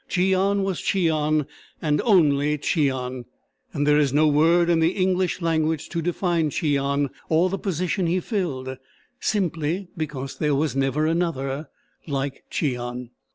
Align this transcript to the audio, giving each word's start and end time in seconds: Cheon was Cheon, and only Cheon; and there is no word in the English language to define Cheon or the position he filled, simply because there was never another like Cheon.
Cheon 0.09 0.63
was 0.63 0.81
Cheon, 0.81 1.45
and 1.79 2.01
only 2.01 2.57
Cheon; 2.57 3.25
and 3.71 3.85
there 3.85 3.99
is 3.99 4.11
no 4.11 4.27
word 4.27 4.67
in 4.67 4.79
the 4.79 4.93
English 4.93 5.43
language 5.43 5.89
to 5.89 6.01
define 6.01 6.49
Cheon 6.49 7.11
or 7.29 7.51
the 7.51 7.59
position 7.59 8.07
he 8.07 8.19
filled, 8.19 8.77
simply 9.19 9.89
because 9.95 10.39
there 10.39 10.55
was 10.55 10.75
never 10.75 11.05
another 11.05 11.69
like 12.07 12.45
Cheon. 12.49 13.11